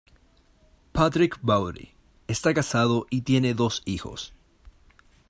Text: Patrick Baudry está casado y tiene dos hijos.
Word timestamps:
Patrick 0.93 1.35
Baudry 1.43 1.93
está 2.25 2.55
casado 2.55 3.05
y 3.11 3.21
tiene 3.21 3.53
dos 3.53 3.83
hijos. 3.85 4.33